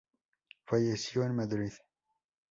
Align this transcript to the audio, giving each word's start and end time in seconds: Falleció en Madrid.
Falleció 0.65 1.21
en 1.25 1.35
Madrid. 1.35 1.73